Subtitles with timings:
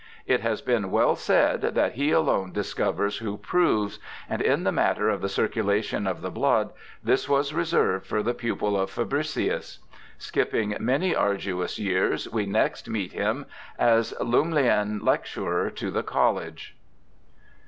[0.25, 5.09] It has been well said' that he alone discovers who proves', and in the matter
[5.09, 6.71] of the circulation of the blood
[7.03, 9.77] this was reserved for the pupil of Fabricius.
[10.17, 13.45] Skipping many arduous 3'ears, we next meet him
[13.77, 16.75] as Lumleian Lecturer to the College.